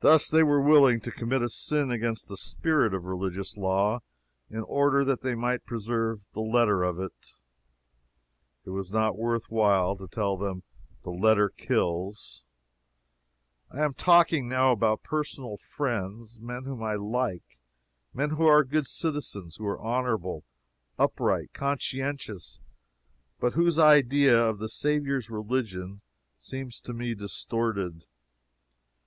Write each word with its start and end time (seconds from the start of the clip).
Thus 0.00 0.28
they 0.28 0.42
were 0.42 0.60
willing 0.60 1.00
to 1.00 1.10
commit 1.10 1.40
a 1.40 1.48
sin 1.48 1.90
against 1.90 2.28
the 2.28 2.36
spirit 2.36 2.92
of 2.92 3.04
religious 3.06 3.56
law, 3.56 4.00
in 4.50 4.60
order 4.64 5.02
that 5.02 5.22
they 5.22 5.34
might 5.34 5.64
preserve 5.64 6.26
the 6.34 6.42
letter 6.42 6.82
of 6.82 6.98
it. 7.00 7.32
It 8.66 8.68
was 8.68 8.92
not 8.92 9.16
worth 9.16 9.48
while 9.50 9.96
to 9.96 10.06
tell 10.06 10.36
them 10.36 10.62
"the 11.04 11.10
letter 11.10 11.48
kills." 11.48 12.44
I 13.70 13.82
am 13.82 13.94
talking 13.94 14.46
now 14.46 14.72
about 14.72 15.02
personal 15.02 15.56
friends; 15.56 16.38
men 16.38 16.64
whom 16.64 16.82
I 16.82 16.96
like; 16.96 17.58
men 18.12 18.32
who 18.32 18.44
are 18.44 18.62
good 18.62 18.86
citizens; 18.86 19.56
who 19.56 19.64
are 19.68 19.80
honorable, 19.80 20.44
upright, 20.98 21.54
conscientious; 21.54 22.60
but 23.38 23.54
whose 23.54 23.78
idea 23.78 24.38
of 24.38 24.58
the 24.58 24.68
Saviour's 24.68 25.30
religion 25.30 26.02
seems 26.36 26.78
to 26.80 26.92
me 26.92 27.14
distorted. 27.14 28.04